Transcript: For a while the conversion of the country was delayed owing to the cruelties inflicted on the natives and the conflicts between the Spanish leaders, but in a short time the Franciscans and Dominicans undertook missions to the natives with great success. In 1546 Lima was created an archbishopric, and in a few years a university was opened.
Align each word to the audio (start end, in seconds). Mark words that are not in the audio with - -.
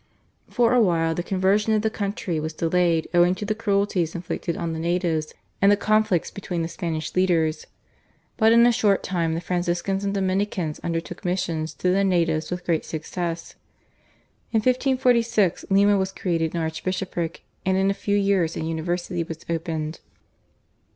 For 0.49 0.73
a 0.73 0.81
while 0.81 1.13
the 1.13 1.21
conversion 1.21 1.73
of 1.73 1.83
the 1.83 1.91
country 1.91 2.39
was 2.39 2.53
delayed 2.53 3.07
owing 3.13 3.35
to 3.35 3.45
the 3.45 3.53
cruelties 3.53 4.15
inflicted 4.15 4.57
on 4.57 4.73
the 4.73 4.79
natives 4.79 5.35
and 5.61 5.71
the 5.71 5.77
conflicts 5.77 6.31
between 6.31 6.63
the 6.63 6.67
Spanish 6.67 7.13
leaders, 7.13 7.67
but 8.35 8.51
in 8.51 8.65
a 8.65 8.71
short 8.71 9.03
time 9.03 9.35
the 9.35 9.39
Franciscans 9.41 10.03
and 10.03 10.15
Dominicans 10.15 10.79
undertook 10.83 11.23
missions 11.23 11.75
to 11.75 11.91
the 11.91 12.03
natives 12.03 12.49
with 12.49 12.65
great 12.65 12.83
success. 12.83 13.53
In 14.51 14.57
1546 14.61 15.65
Lima 15.69 15.95
was 15.95 16.11
created 16.11 16.55
an 16.55 16.61
archbishopric, 16.61 17.43
and 17.63 17.77
in 17.77 17.91
a 17.91 17.93
few 17.93 18.17
years 18.17 18.57
a 18.57 18.63
university 18.63 19.23
was 19.23 19.45
opened. 19.51 19.99